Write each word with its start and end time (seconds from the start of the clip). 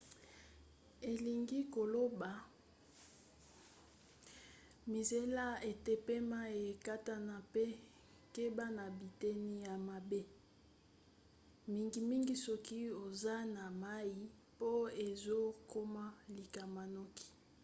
elingi 1.11 1.59
koloba 1.73 2.31
mizela 4.91 5.45
ete 5.71 5.93
pema 6.05 6.39
ekatana 6.67 7.35
mpe 7.47 7.65
keba 8.33 8.65
na 8.77 8.85
biteni 8.97 9.53
ya 9.65 9.75
mabe 9.87 10.21
mingimingi 11.71 12.35
soki 12.45 12.79
oza 13.03 13.35
na 13.55 13.65
mai 13.83 14.13
po 14.57 14.69
ezokoma 15.07 16.05
likama 16.35 16.83
noki 16.95 17.27